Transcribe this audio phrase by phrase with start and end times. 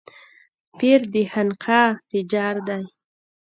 [0.77, 2.83] پير د خانقاه تجار دی.